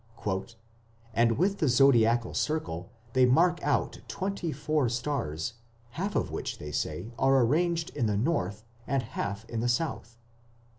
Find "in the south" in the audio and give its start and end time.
9.47-10.17